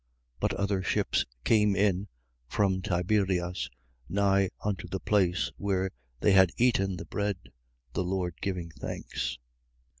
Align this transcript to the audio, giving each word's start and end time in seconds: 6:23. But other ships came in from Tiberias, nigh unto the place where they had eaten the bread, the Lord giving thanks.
6:23. 0.37 0.39
But 0.39 0.53
other 0.55 0.81
ships 0.81 1.25
came 1.43 1.75
in 1.75 2.07
from 2.47 2.81
Tiberias, 2.81 3.69
nigh 4.09 4.49
unto 4.65 4.87
the 4.87 4.99
place 4.99 5.51
where 5.57 5.91
they 6.21 6.31
had 6.31 6.49
eaten 6.57 6.97
the 6.97 7.05
bread, 7.05 7.37
the 7.93 8.03
Lord 8.03 8.33
giving 8.41 8.71
thanks. 8.71 9.37